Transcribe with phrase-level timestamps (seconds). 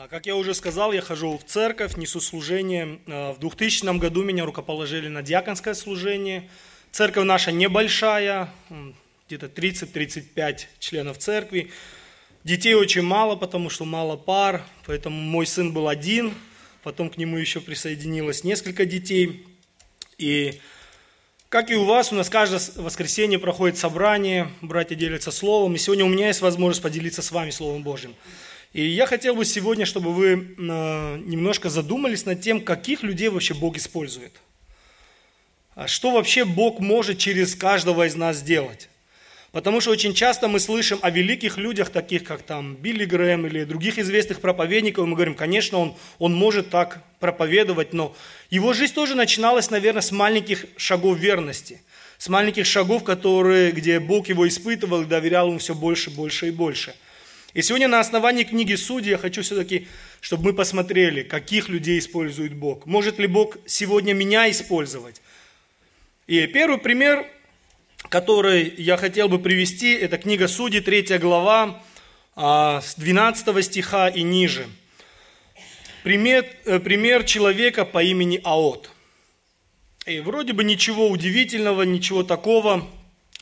[0.00, 3.00] А Как я уже сказал, я хожу в церковь, несу служение.
[3.08, 6.48] А, В 2000 году меня рукоположили на диаконское служение.
[6.92, 8.48] Церковь наша небольшая,
[9.26, 11.72] где-то 30-35 членов церкви.
[12.44, 16.32] Детей очень мало, потому что мало пар, поэтому мой сын был один,
[16.84, 19.48] потом к нему еще присоединилось несколько детей.
[20.16, 20.60] И
[21.48, 26.04] как и у вас, у нас каждое воскресенье проходит собрание, братья делятся словом, и сегодня
[26.04, 28.14] у меня есть возможность поделиться с вами Словом Божьим.
[28.72, 33.54] И я хотел бы сегодня, чтобы вы э, немножко задумались над тем, каких людей вообще
[33.54, 34.32] Бог использует.
[35.74, 38.88] А Что вообще Бог может через каждого из нас сделать?
[39.52, 43.64] Потому что очень часто мы слышим о великих людях, таких как там Билли Грэм или
[43.64, 48.14] других известных проповедников, и мы говорим, конечно, он, он может так проповедовать, но
[48.50, 51.80] его жизнь тоже начиналась, наверное, с маленьких шагов верности,
[52.18, 56.50] с маленьких шагов, которые, где Бог его испытывал и доверял ему все больше, больше и
[56.50, 56.94] больше.
[57.54, 59.88] И сегодня на основании книги Судей я хочу все-таки,
[60.20, 62.84] чтобы мы посмотрели, каких людей использует Бог.
[62.84, 65.22] Может ли Бог сегодня меня использовать?
[66.26, 67.26] И первый пример,
[68.10, 71.82] который я хотел бы привести, это книга Судей, 3 глава,
[72.36, 74.66] а, с 12 стиха и ниже.
[76.02, 78.90] Пример, э, пример человека по имени Аот.
[80.04, 82.86] И вроде бы ничего удивительного, ничего такого.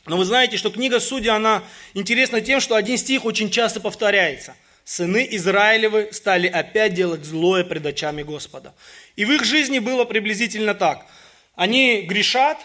[0.07, 1.63] Но вы знаете, что книга Судей, она
[1.93, 4.55] интересна тем, что один стих очень часто повторяется.
[4.85, 8.73] Сыны Израилевы стали опять делать злое пред очами Господа.
[9.17, 11.05] И в их жизни было приблизительно так.
[11.55, 12.57] Они грешат,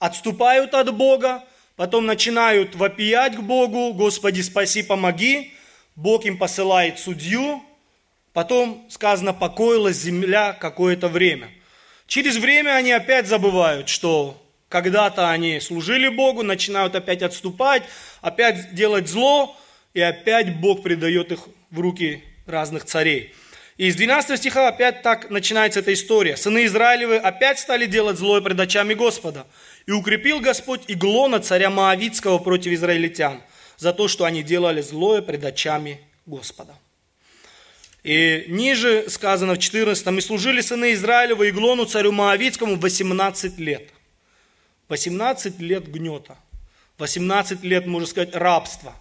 [0.00, 1.44] отступают от Бога,
[1.76, 5.54] потом начинают вопиять к Богу, Господи, спаси, помоги.
[5.94, 7.62] Бог им посылает судью,
[8.32, 11.48] потом сказано, покоилась земля какое-то время.
[12.08, 14.41] Через время они опять забывают, что
[14.72, 17.82] когда-то они служили Богу, начинают опять отступать,
[18.22, 19.54] опять делать зло,
[19.92, 23.34] и опять Бог предает их в руки разных царей.
[23.76, 26.38] И из 12 стиха опять так начинается эта история.
[26.38, 29.46] Сыны Израилевы опять стали делать злое пред очами Господа.
[29.84, 33.42] И укрепил Господь Иглона, царя Моавицкого, против израильтян,
[33.76, 36.74] за то, что они делали злое пред очами Господа.
[38.04, 43.90] И ниже сказано в 14 «И служили сыны Израилева Иглону, царю Моавицкому, 18 лет».
[44.92, 46.36] 18 лет гнета.
[46.98, 48.94] 18 лет, можно сказать, рабства.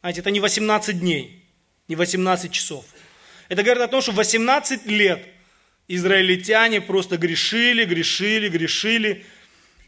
[0.00, 1.42] Знаете, это не 18 дней,
[1.88, 2.84] не 18 часов.
[3.48, 5.26] Это говорит о том, что 18 лет
[5.88, 9.24] израильтяне просто грешили, грешили, грешили.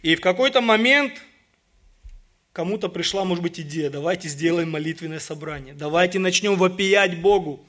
[0.01, 1.13] И в какой-то момент
[2.55, 7.67] кому-то пришла, может быть, идея, давайте сделаем молитвенное собрание, давайте начнем вопиять Богу.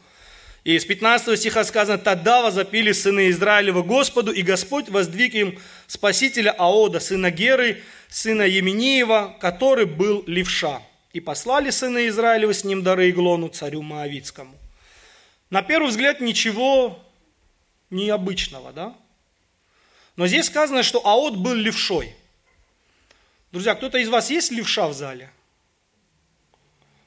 [0.65, 6.55] И с 15 стиха сказано, «Тогда возопили сыны Израилева Господу, и Господь воздвиг им спасителя
[6.57, 10.81] Аода, сына Геры, сына Емениева, который был левша.
[11.13, 14.57] И послали сыны Израилева с ним дары Иглону, царю Моавицкому».
[15.51, 16.99] На первый взгляд ничего
[17.91, 18.95] необычного, да?
[20.15, 22.15] Но здесь сказано, что Аод был левшой.
[23.51, 25.29] Друзья, кто-то из вас есть левша в зале?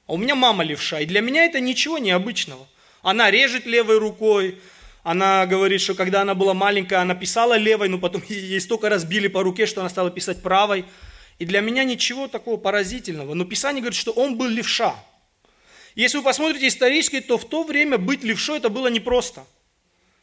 [0.07, 2.69] А у меня мама левша, и для меня это ничего необычного.
[3.09, 4.61] Она режет левой рукой,
[5.03, 9.29] она говорит, что когда она была маленькая, она писала левой, но потом ей столько разбили
[9.29, 10.85] по руке, что она стала писать правой.
[11.39, 13.33] И для меня ничего такого поразительного.
[13.33, 14.95] Но Писание говорит, что он был левша.
[15.95, 19.47] Если вы посмотрите исторически, то в то время быть левшой это было непросто.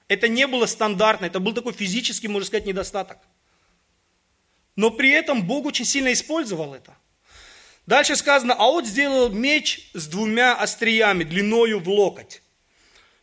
[0.07, 3.17] Это не было стандартно, это был такой физический, можно сказать, недостаток.
[4.75, 6.95] Но при этом Бог очень сильно использовал это.
[7.87, 12.43] Дальше сказано, а вот сделал меч с двумя остриями, длиною в локоть.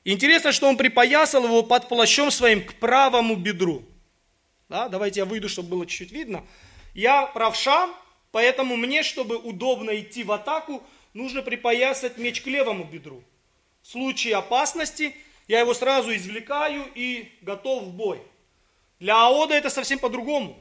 [0.05, 3.85] Интересно, что он припоясал его под плащом своим к правому бедру.
[4.69, 6.45] Да, давайте я выйду, чтобы было чуть-чуть видно.
[6.95, 7.89] Я правша,
[8.33, 10.83] поэтому мне, чтобы удобно идти в атаку,
[11.15, 13.23] нужно припоясать меч к левому бедру.
[13.83, 15.15] В случае опасности
[15.47, 18.23] я его сразу извлекаю и готов в бой.
[18.99, 20.57] Для Аода это совсем по-другому.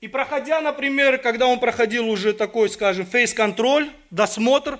[0.00, 4.78] И проходя, например, когда он проходил уже такой, скажем, фейс-контроль, досмотр,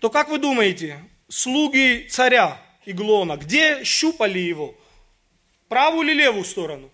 [0.00, 0.98] то как вы думаете,
[1.28, 4.74] слуги царя Иглона, где щупали его?
[5.68, 6.90] Правую или левую сторону?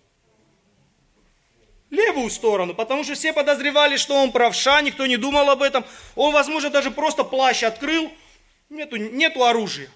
[1.89, 5.85] Левую сторону, потому что все подозревали, что он правша, никто не думал об этом.
[6.17, 8.11] Он, возможно, даже просто плащ открыл,
[8.71, 9.89] нету, нету оружия.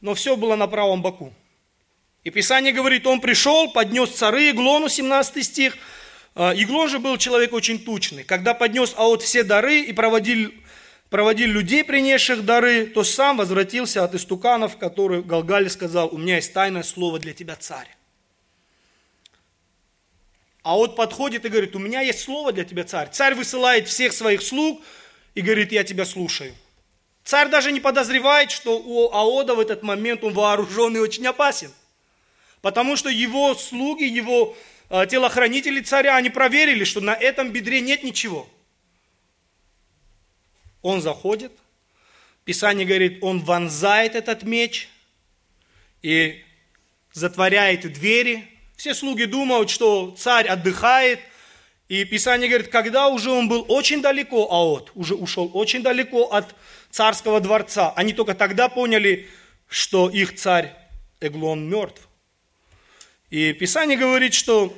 [0.00, 1.34] Но все было на правом боку.
[2.22, 5.76] И Писание говорит, он пришел, поднес цары Иглону, 17 стих.
[6.36, 8.22] А, Иглон же был человек очень тучный.
[8.22, 10.52] Когда поднес аот все дары и проводил,
[11.12, 16.54] проводил людей, принесших дары, то сам возвратился от истуканов, который Галгаль сказал, у меня есть
[16.54, 17.86] тайное слово для тебя, царь.
[20.62, 23.10] А вот подходит и говорит, у меня есть слово для тебя, царь.
[23.12, 24.80] Царь высылает всех своих слуг
[25.34, 26.54] и говорит, я тебя слушаю.
[27.24, 31.70] Царь даже не подозревает, что у Аода в этот момент он вооружен и очень опасен.
[32.62, 34.56] Потому что его слуги, его
[34.88, 38.48] э, телохранители царя, они проверили, что на этом бедре нет ничего.
[40.82, 41.52] Он заходит,
[42.44, 44.88] Писание говорит, он вонзает этот меч
[46.02, 46.42] и
[47.12, 48.48] затворяет двери.
[48.76, 51.20] Все слуги думают, что царь отдыхает.
[51.88, 56.54] И Писание говорит, когда уже он был очень далеко, Аот, уже ушел очень далеко от
[56.90, 59.28] царского дворца, они только тогда поняли,
[59.68, 60.74] что их царь
[61.20, 62.08] Эглон мертв.
[63.30, 64.76] И Писание говорит, что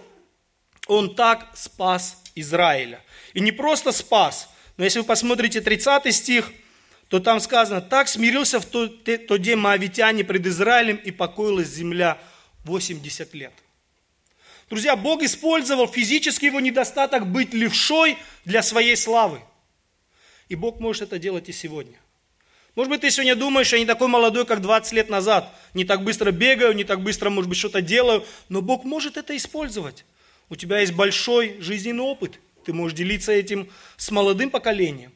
[0.87, 3.01] он так спас Израиля.
[3.33, 6.53] И не просто спас, но если вы посмотрите 30 стих,
[7.09, 12.19] то там сказано, так смирился в тот, тот день моавитяне пред Израилем и покоилась земля
[12.65, 13.53] 80 лет.
[14.71, 19.41] Друзья, Бог использовал физический его недостаток быть левшой для своей славы.
[20.49, 21.99] И Бог может это делать и сегодня.
[22.75, 25.55] Может быть, ты сегодня думаешь, я не такой молодой, как 20 лет назад.
[25.75, 28.25] Не так быстро бегаю, не так быстро, может быть, что-то делаю.
[28.49, 30.05] Но Бог может это использовать.
[30.49, 32.41] У тебя есть большой жизненный опыт.
[32.65, 35.13] Ты можешь делиться этим с молодым поколением.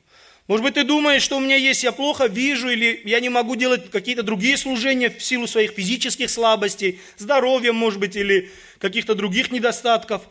[0.48, 3.54] Может быть, ты думаешь, что у меня есть, я плохо вижу, или я не могу
[3.54, 9.50] делать какие-то другие служения в силу своих физических слабостей, здоровья, может быть, или каких-то других
[9.50, 10.22] недостатков.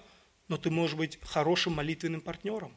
[0.48, 2.74] Но ты можешь быть хорошим молитвенным партнером.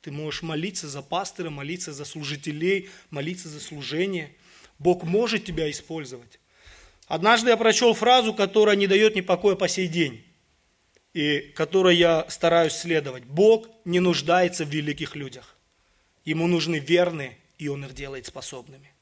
[0.00, 4.34] Ты можешь молиться за пастора, молиться за служителей, молиться за служение.
[4.78, 6.38] Бог может тебя использовать.
[7.08, 10.24] Однажды я прочел фразу, которая не дает мне покоя по сей день,
[11.14, 13.24] и которой я стараюсь следовать.
[13.24, 15.56] Бог не нуждается в великих людях.
[16.24, 18.92] Ему нужны верные, и Он их делает способными.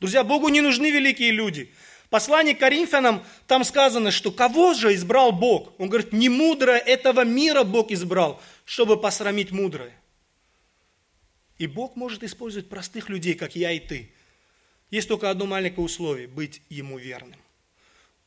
[0.00, 1.72] Друзья, Богу не нужны великие люди.
[2.10, 5.72] Послание к Коринфянам, там сказано, что кого же избрал Бог?
[5.78, 9.92] Он говорит, не мудрое этого мира Бог избрал, чтобы посрамить мудрое.
[11.58, 14.12] И Бог может использовать простых людей, как я и ты.
[14.90, 17.40] Есть только одно маленькое условие– быть Ему верным.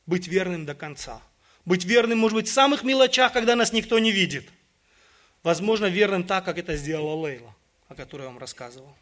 [0.06, 1.22] Быть верным до конца.
[1.68, 4.48] Быть верным, может быть, в самых мелочах, когда нас никто не видит.
[5.42, 7.54] Возможно, верным так, как это сделала Лейла
[7.88, 8.94] о которой я вам рассказывал.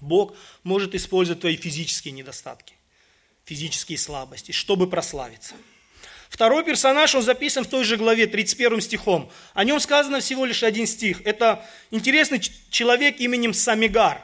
[0.00, 2.74] Бог может использовать твои физические недостатки,
[3.44, 5.54] физические слабости, чтобы прославиться.
[6.28, 9.30] Второй персонаж, он записан в той же главе, 31 стихом.
[9.54, 11.22] О нем сказано всего лишь один стих.
[11.24, 12.40] Это интересный
[12.70, 14.22] человек именем Самигар.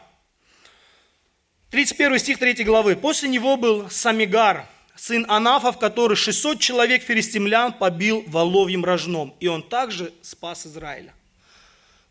[1.70, 2.96] 31 стих 3 главы.
[2.96, 4.66] После него был Самигар,
[4.96, 9.34] сын Анафов, который 600 человек филистимлян побил воловьим рожном.
[9.40, 11.14] И он также спас Израиля.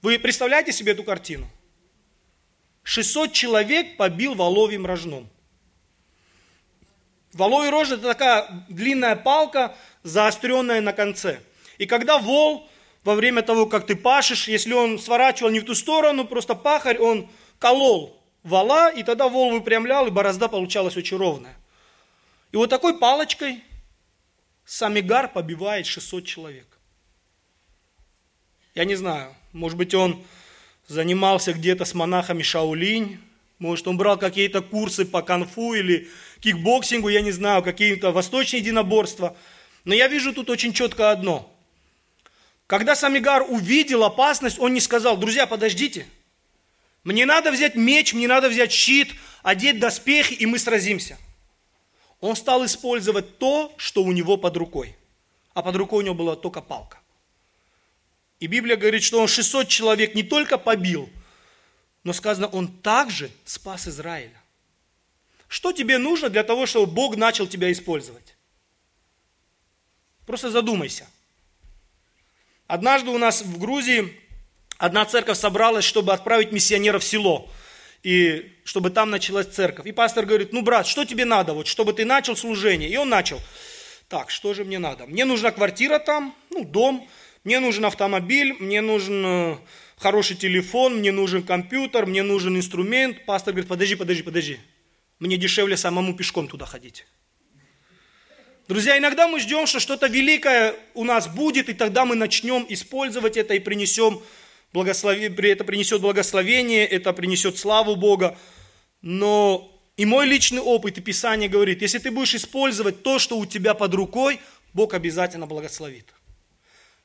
[0.02, 1.48] Вы представляете себе эту картину?
[2.84, 5.30] 600 человек побил воловьим рожном.
[7.34, 11.42] Воловий рожь– это такая длинная палка, заостренная на конце.
[11.78, 12.68] И когда вол,
[13.04, 16.98] во время того, как ты пашешь, если он сворачивал не в ту сторону, просто пахарь,
[16.98, 17.30] он
[17.60, 21.59] колол вала, и тогда вол выпрямлял, и борозда получалась очень ровная.
[22.52, 23.64] И вот такой палочкой
[24.66, 26.80] Самигар побивает 600 человек.
[28.76, 30.24] Я не знаю, может быть, он
[30.88, 33.20] занимался где-то с монахами Шаолинь,
[33.60, 36.10] может, он брал какие-то курсы по конфу или
[36.40, 39.36] кикбоксингу, я не знаю, какие-то восточные единоборства.
[39.84, 41.54] Но я вижу тут очень четко одно.
[42.68, 46.06] Когда Самигар увидел опасность, он не сказал, друзья, подождите,
[47.04, 49.14] мне надо взять меч, мне надо взять щит,
[49.44, 51.18] одеть доспехи, и мы сразимся.
[52.22, 54.96] Он стал использовать то, что у него под рукой.
[55.54, 57.00] А под рукой у него была только палка.
[58.40, 61.10] И Библия говорит, что он 600 человек не только побил,
[62.04, 64.42] но сказано, он также спас Израиля.
[65.48, 68.36] Что тебе нужно для того, чтобы Бог начал тебя использовать?
[70.26, 71.08] Просто задумайся.
[72.68, 74.16] Однажды у нас в Грузии
[74.78, 77.50] одна церковь собралась, чтобы отправить миссионеров в село,
[78.04, 79.88] и чтобы там началась церковь.
[79.88, 82.88] И пастор говорит, ну, брат, что тебе надо, вот, чтобы ты начал служение?
[82.88, 83.42] И он начал.
[84.08, 85.08] Так, что же мне надо?
[85.08, 87.10] Мне нужна квартира там, ну, дом,
[87.44, 89.58] мне нужен автомобиль, мне нужен э,
[89.98, 93.26] хороший телефон, мне нужен компьютер, мне нужен инструмент.
[93.26, 94.60] Пастор говорит, подожди, подожди, подожди.
[95.18, 97.08] Мне дешевле самому пешком туда ходить.
[98.68, 103.36] Друзья, иногда мы ждем, что что-то великое у нас будет, и тогда мы начнем использовать
[103.36, 104.22] это и принесем
[104.74, 108.38] благословение, это принесет благословение, это принесет славу Бога.
[109.02, 113.46] Но и мой личный опыт и Писание говорит, если ты будешь использовать то, что у
[113.46, 114.40] тебя под рукой,
[114.74, 116.14] Бог обязательно благословит.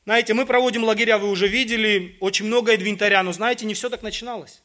[0.04, 4.02] Знаете, мы проводим лагеря, вы уже видели, очень много инвентаря, но знаете, не все так
[4.02, 4.60] начиналось.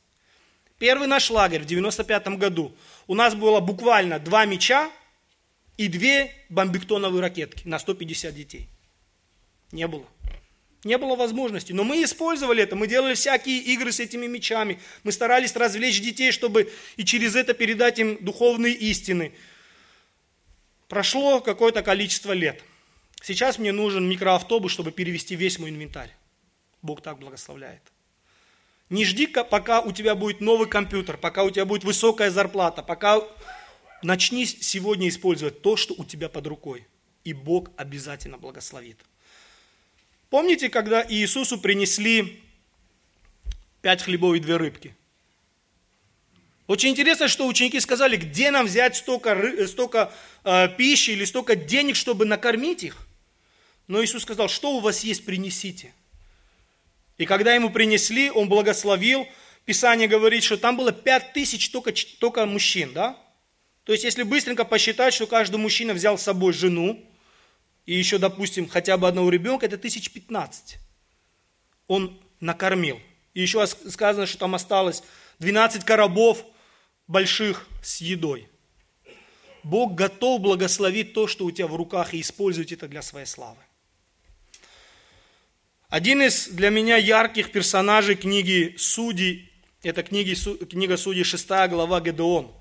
[0.77, 2.73] Первый наш лагерь в 95 году,
[3.07, 4.89] у нас было буквально два мяча
[5.77, 8.67] и две бомбиктоновые ракетки на 150 детей.
[9.71, 10.05] Не было.
[10.83, 11.73] Не было возможности.
[11.73, 12.75] Но мы использовали это.
[12.75, 14.79] Мы делали всякие игры с этими мечами.
[15.03, 19.33] Мы старались развлечь детей, чтобы и через это передать им духовные истины.
[20.87, 22.63] Прошло какое-то количество лет.
[23.21, 26.15] Сейчас мне нужен микроавтобус, чтобы перевести весь мой инвентарь.
[26.81, 27.81] Бог так благословляет.
[28.89, 33.21] Не жди, пока у тебя будет новый компьютер, пока у тебя будет высокая зарплата, пока
[34.01, 36.87] начни сегодня использовать то, что у тебя под рукой.
[37.25, 38.97] И Бог обязательно благословит.
[40.29, 42.41] Помните, когда Иисусу принесли
[43.81, 44.95] пять хлебов и две рыбки?
[46.67, 51.95] Очень интересно, что ученики сказали, где нам взять столько, столько э, пищи или столько денег,
[51.95, 53.07] чтобы накормить их.
[53.87, 55.93] Но Иисус сказал, что у вас есть, принесите.
[57.17, 59.27] И когда ему принесли, он благословил.
[59.65, 63.17] Писание говорит, что там было пять тысяч только, только мужчин, да?
[63.83, 67.03] То есть, если быстренько посчитать, что каждый мужчина взял с собой жену,
[67.89, 70.77] и еще, допустим, хотя бы одного ребенка, это тысяч пятнадцать.
[71.87, 73.01] Он накормил.
[73.33, 75.01] И еще сказано, что там осталось
[75.39, 76.45] 12 коробов
[77.07, 78.47] больших с едой.
[79.63, 83.57] Бог готов благословить то, что у тебя в руках, и использовать это для своей славы.
[85.89, 92.53] Один из для меня ярких персонажей книги Судей, это книги, книга Судей 6 глава Гедеон.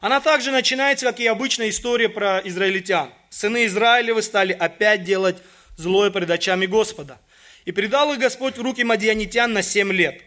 [0.00, 3.12] Она также начинается, как и обычная история про израильтян.
[3.32, 5.38] Сыны Израилевы стали опять делать
[5.78, 7.18] злое пред очами Господа.
[7.64, 10.20] И предал их Господь в руки мадианитян на семь лет.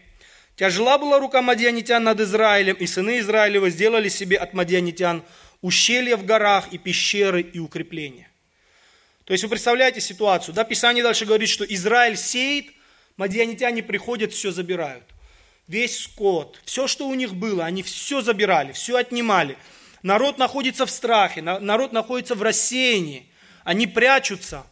[0.56, 5.22] Тяжела была рука мадианитян над Израилем, и сыны Израилевы сделали себе от мадианитян
[5.62, 8.28] ущелья в горах и пещеры и укрепления.
[9.24, 12.66] То есть вы представляете ситуацию, да, Писание дальше говорит, что Израиль сеет,
[13.16, 15.04] мадианитяне приходят, все забирают
[15.68, 19.56] весь скот, все, что у них было, они все забирали, все отнимали.
[20.06, 23.28] Народ находится в страхе, народ находится в рассеянии,
[23.64, 24.64] они прячутся.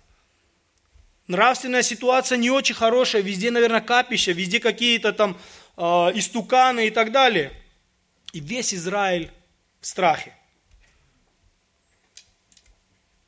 [1.26, 5.36] Нравственная ситуация не очень хорошая, везде, наверное, капища, везде какие-то там
[5.76, 7.52] э, истуканы и так далее.
[8.32, 9.28] И весь Израиль
[9.80, 10.36] в страхе.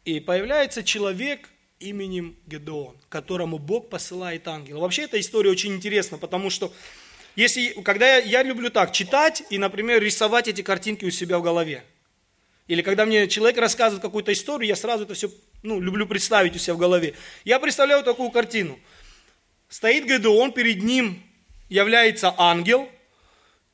[0.04, 1.48] И появляется человек
[1.80, 4.78] именем Гедеон, которому Бог посылает ангела.
[4.78, 6.72] Вообще эта история очень интересна, потому что
[7.34, 11.42] если, когда я, я люблю так, читать и, например, рисовать эти картинки у себя в
[11.42, 11.84] голове.
[12.68, 15.30] Или когда мне человек рассказывает какую-то историю, я сразу это все
[15.62, 17.14] ну, люблю представить у себя в голове.
[17.44, 18.78] Я представляю такую картину.
[19.68, 21.22] Стоит Гедеон, перед ним
[21.68, 22.88] является ангел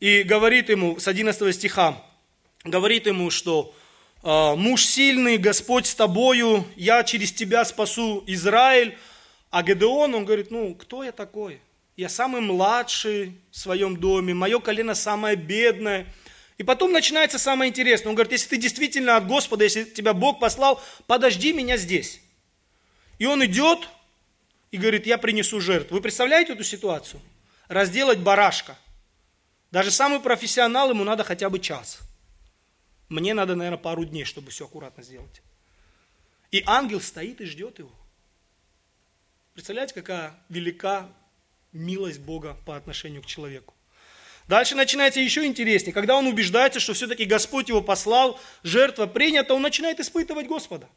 [0.01, 2.03] и говорит ему, с 11 стиха,
[2.65, 3.75] говорит ему, что
[4.23, 8.97] «А, муж сильный, Господь с тобою, я через тебя спасу Израиль.
[9.51, 11.61] А Гедеон, он говорит, ну, кто я такой?
[11.97, 16.07] я самый младший в своем доме, мое колено самое бедное.
[16.59, 18.11] И потом начинается самое интересное.
[18.11, 22.21] Он говорит, если ты действительно от Господа, если тебя Бог послал, подожди меня здесь.
[23.19, 23.89] И он идет
[24.71, 25.97] и говорит, я принесу жертву.
[25.97, 27.21] Вы представляете эту ситуацию?
[27.69, 28.77] Разделать барашка.
[29.71, 32.01] Даже самый профессионал, ему надо хотя бы час.
[33.09, 35.43] Мне надо, наверное, пару дней, чтобы все аккуратно сделать.
[36.51, 37.93] И ангел стоит и ждет его.
[39.55, 41.09] Представляете, какая велика
[41.73, 43.75] милость Бога по отношению к человеку.
[44.49, 45.93] Дальше начинается еще интереснее.
[45.93, 50.89] Когда он убеждается, что все-таки Господь его послал, жертва принята, он начинает испытывать Господа.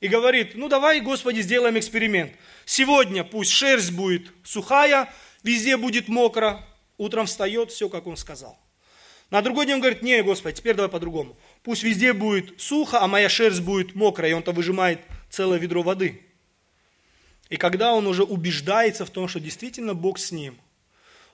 [0.00, 2.32] И говорит, ну давай, Господи, сделаем эксперимент.
[2.64, 5.12] Сегодня пусть шерсть будет сухая,
[5.42, 6.64] везде будет мокро,
[6.98, 8.58] утром встает, все, как он сказал.
[9.30, 11.36] На другой день он говорит, не, Господи, теперь давай по-другому.
[11.62, 15.00] Пусть везде будет сухо, а моя шерсть будет мокрая, и он-то выжимает
[15.30, 16.22] целое ведро воды.
[17.48, 20.58] И когда он уже убеждается в том, что действительно Бог с ним,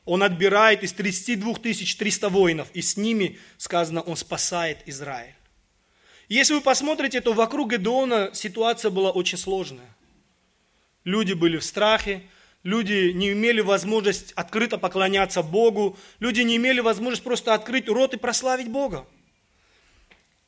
[0.05, 5.35] он отбирает из 32 300 воинов, и с ними, сказано, он спасает Израиль.
[6.29, 9.89] Если вы посмотрите, то вокруг Гедеона ситуация была очень сложная.
[11.05, 12.23] Люди были в страхе,
[12.63, 18.19] люди не имели возможность открыто поклоняться Богу, люди не имели возможность просто открыть рот и
[18.19, 19.07] прославить Бога.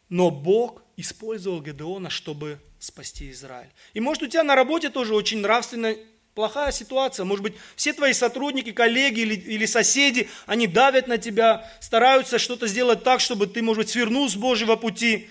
[0.09, 3.71] Но Бог использовал Гедеона, чтобы спасти Израиль.
[3.95, 5.95] И может у тебя на работе тоже очень нравственно
[6.35, 7.25] плохая ситуация.
[7.25, 12.67] Может быть, все твои сотрудники, коллеги или, или соседи, они давят на тебя, стараются что-то
[12.67, 15.29] сделать так, чтобы ты, может быть, свернул с Божьего пути.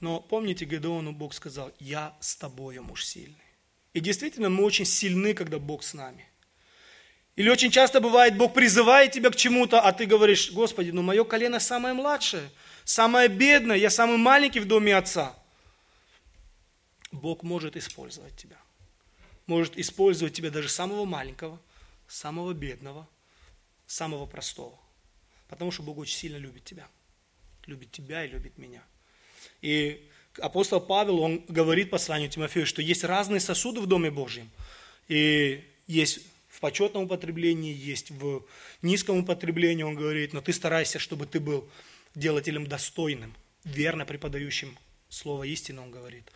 [0.00, 3.36] Но помните, Гедеону Бог сказал, я с тобою, муж сильный.
[3.92, 6.26] И действительно, мы очень сильны, когда Бог с нами.
[7.36, 11.24] Или очень часто бывает, Бог призывает тебя к чему-то, а ты говоришь, Господи, ну мое
[11.24, 12.48] колено самое младшее,
[12.84, 15.34] самое бедное, я самый маленький в доме отца.
[17.10, 18.56] Бог может использовать тебя.
[19.46, 21.60] Может использовать тебя даже самого маленького,
[22.08, 23.08] самого бедного,
[23.86, 24.78] самого простого.
[25.48, 26.88] Потому что Бог очень сильно любит тебя.
[27.66, 28.82] Любит тебя и любит меня.
[29.60, 30.08] И
[30.38, 34.50] апостол Павел, он говорит посланию Тимофею, что есть разные сосуды в Доме Божьем.
[35.08, 38.44] И есть в почетном употреблении, есть в
[38.80, 41.68] низком употреблении, он говорит, но ты старайся, чтобы ты был
[42.14, 43.34] делателем достойным,
[43.64, 46.30] верно преподающим слово истины, он говорит.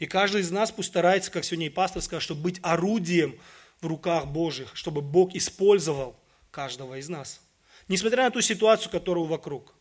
[0.00, 3.38] И каждый из нас пусть старается, как сегодня и пастор сказал, чтобы быть орудием
[3.82, 6.16] в руках Божьих, чтобы Бог использовал
[6.50, 7.40] каждого из нас.
[7.86, 9.74] Несмотря на ту ситуацию, которую вокруг.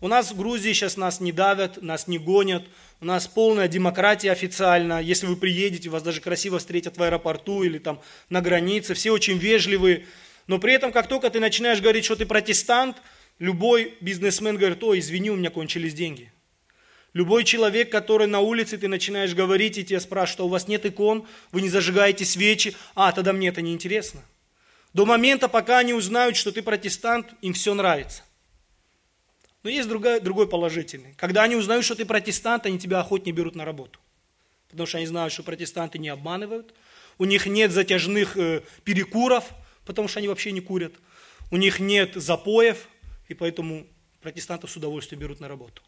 [0.00, 2.64] У нас в Грузии сейчас нас не давят, нас не гонят,
[3.00, 5.00] у нас полная демократия официально.
[5.00, 9.38] Если вы приедете, вас даже красиво встретят в аэропорту или там на границе, все очень
[9.38, 10.04] вежливые.
[10.46, 12.98] Но при этом, как только ты начинаешь говорить, что ты протестант,
[13.38, 16.33] любой бизнесмен говорит, ой, извини, у меня кончились деньги.
[17.14, 20.84] Любой человек, который на улице, ты начинаешь говорить, и тебя спрашивают, что у вас нет
[20.84, 24.20] икон, вы не зажигаете свечи, а, тогда мне это не интересно.
[24.92, 28.24] До момента, пока они узнают, что ты протестант, им все нравится.
[29.62, 31.14] Но есть другой, другой положительный.
[31.16, 34.00] Когда они узнают, что ты протестант, они тебя охотнее берут на работу.
[34.68, 36.74] Потому что они знают, что протестанты не обманывают.
[37.18, 39.44] У них нет затяжных э, перекуров,
[39.86, 40.94] потому что они вообще не курят.
[41.52, 42.88] У них нет запоев,
[43.28, 43.86] и поэтому
[44.20, 45.80] протестантов с удовольствием берут на работу.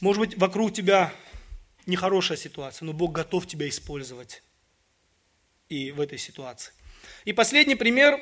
[0.00, 1.12] Может быть, вокруг тебя
[1.86, 4.42] нехорошая ситуация, но Бог готов тебя использовать
[5.68, 6.72] и в этой ситуации.
[7.24, 8.20] И последний пример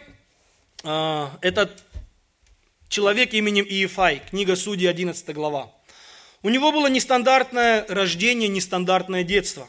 [0.85, 1.75] э,– это
[2.88, 5.73] человек именем Иефай, книга Судей, 11 глава.
[6.43, 9.67] У него было нестандартное рождение, нестандартное детство.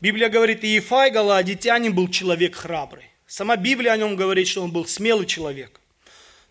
[0.00, 3.04] Библия говорит, Иефай, галаадитянин, был человек храбрый.
[3.26, 5.80] Сама Библия о нем говорит, что он был смелый человек.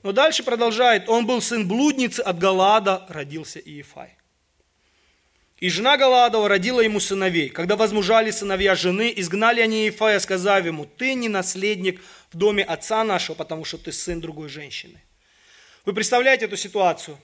[0.03, 4.15] Но дальше продолжает, он был сын блудницы, от Галаада родился Иефай.
[5.61, 7.49] И жена Галадова родила ему сыновей.
[7.49, 12.01] Когда возмужали сыновья жены, изгнали они Ефая, сказав ему, ты не наследник
[12.33, 14.99] в доме отца нашего, потому что ты сын другой женщины.
[15.85, 17.15] Вы представляете эту ситуацию?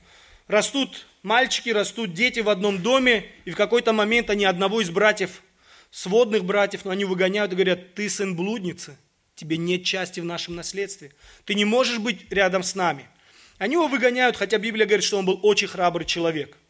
[0.48, 5.42] Растут мальчики, растут дети в одном доме, и в какой-то момент они одного из братьев,
[5.90, 9.00] сводных братьев, но они выгоняют и говорят, ты сын блудницы,
[9.34, 11.12] тебе нет части в нашем наследстве,
[11.46, 13.10] ты не можешь быть рядом с нами.
[13.58, 16.56] Они его выгоняют, хотя Библия говорит, что он был очень храбрый человек–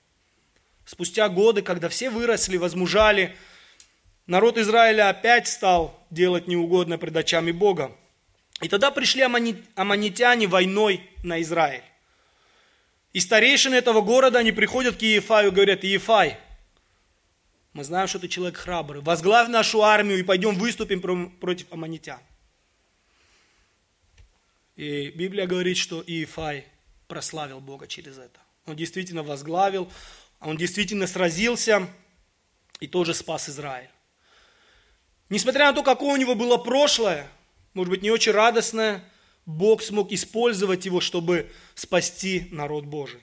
[0.88, 3.36] Спустя годы, когда все выросли, возмужали,
[4.26, 7.94] народ Израиля опять стал делать неугодно пред очами Бога.
[8.62, 11.84] И тогда пришли аммонитяне войной на Израиль.
[13.12, 16.40] И старейшины этого города, они приходят к Иефаю и говорят, Иефай,
[17.74, 22.22] мы знаем, что ты человек храбрый, возглавь нашу армию и пойдем выступим против аммонитян.
[24.78, 26.66] И Библия говорит, что Иефай
[27.10, 28.40] прославил Бога через это.
[28.66, 29.92] Он действительно возглавил,
[30.40, 31.88] он действительно сразился
[32.80, 33.90] и тоже спас Израиль.
[35.30, 37.28] Несмотря на то, какое у него было прошлое,
[37.74, 39.04] может быть, не очень радостное,
[39.46, 43.22] Бог смог использовать его, чтобы спасти народ Божий.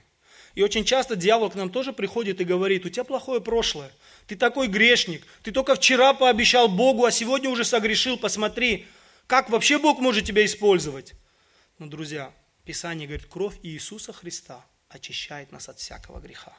[0.55, 3.91] И очень часто дьявол к нам тоже приходит и говорит, у тебя плохое прошлое,
[4.27, 8.87] ты такой грешник, ты только вчера пообещал Богу, а сегодня уже согрешил, посмотри,
[9.27, 11.15] как вообще Бог может тебя использовать.
[11.79, 12.33] Но, друзья,
[12.65, 16.57] Писание говорит, кровь Иисуса Христа очищает нас от всякого греха.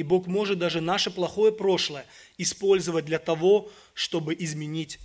[0.00, 2.06] И Бог может даже наше плохое прошлое
[2.38, 4.98] использовать для того, чтобы изменить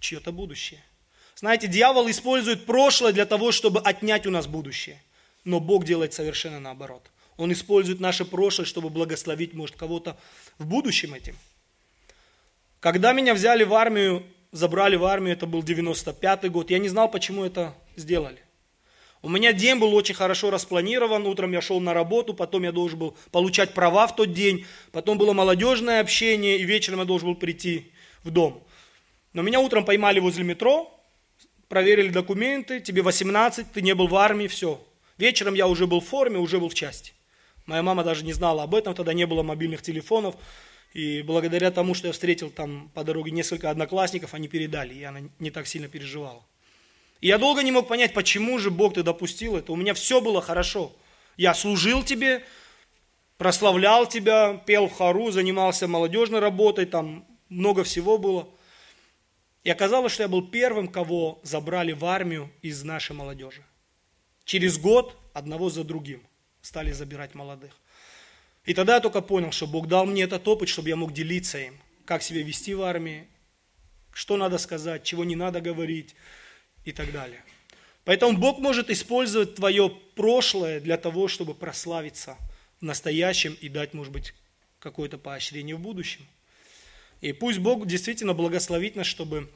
[0.00, 0.84] чье-то будущее.
[1.34, 5.02] Знаете, дьявол использует прошлое для того, чтобы отнять у нас будущее.
[5.44, 7.10] Но Бог делает совершенно наоборот.
[7.38, 10.18] Он использует наше прошлое, чтобы благословить, может, кого-то
[10.58, 11.38] в будущем этим.
[12.80, 17.10] Когда меня взяли в армию, забрали в армию, это был 95-й год, я не знал,
[17.10, 18.43] почему это сделали.
[19.24, 22.98] У меня день был очень хорошо распланирован, утром я шел на работу, потом я должен
[22.98, 27.34] был получать права в тот день, потом было молодежное общение, и вечером я должен был
[27.34, 27.90] прийти
[28.22, 28.62] в дом.
[29.32, 30.94] Но меня утром поймали возле метро,
[31.68, 34.78] проверили документы, тебе 18, ты не был в армии, все.
[35.16, 37.14] Вечером я уже был в форме, уже был в части.
[37.64, 40.34] Моя мама даже не знала об этом, тогда не было мобильных телефонов.
[40.92, 45.20] И благодаря тому, что я встретил там по дороге несколько одноклассников, они передали, и она
[45.38, 46.44] не так сильно переживала.
[47.24, 49.72] И я долго не мог понять, почему же Бог ты допустил это.
[49.72, 50.94] У меня все было хорошо.
[51.38, 52.44] Я служил тебе,
[53.38, 58.46] прославлял тебя, пел в хору, занимался молодежной работой, там много всего было.
[59.62, 63.64] И оказалось, что я был первым, кого забрали в армию из нашей молодежи.
[64.44, 66.22] Через год одного за другим
[66.60, 67.72] стали забирать молодых.
[68.66, 71.56] И тогда я только понял, что Бог дал мне этот опыт, чтобы я мог делиться
[71.56, 73.26] им, как себя вести в армии,
[74.12, 76.14] что надо сказать, чего не надо говорить,
[76.84, 77.42] и так далее.
[78.04, 82.36] Поэтому Бог может использовать твое прошлое для того, чтобы прославиться
[82.80, 84.34] в настоящем и дать, может быть,
[84.78, 86.26] какое-то поощрение в будущем.
[87.20, 89.48] И пусть Бог действительно благословит нас, чтобы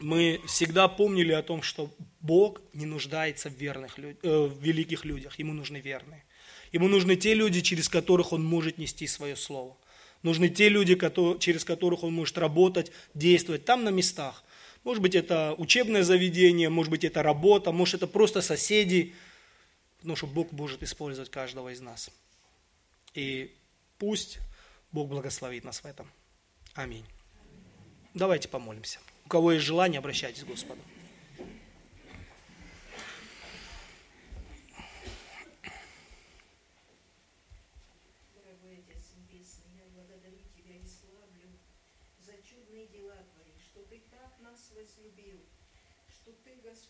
[0.00, 5.38] мы всегда помнили о том, что Бог не нуждается в, верных, э, в великих людях,
[5.38, 6.24] Ему нужны верные.
[6.72, 9.76] Ему нужны те люди, через которых Он может нести свое слово.
[10.24, 10.98] Нужны те люди,
[11.38, 14.42] через которых он может работать, действовать там на местах.
[14.84, 19.14] Может быть, это учебное заведение, может быть, это работа, может, это просто соседи.
[19.98, 22.10] Потому что Бог может использовать каждого из нас.
[23.14, 23.54] И
[23.98, 24.38] пусть
[24.92, 26.10] Бог благословит нас в этом.
[26.74, 27.04] Аминь.
[28.12, 28.98] Давайте помолимся.
[29.24, 30.80] У кого есть желание, обращайтесь к Господу.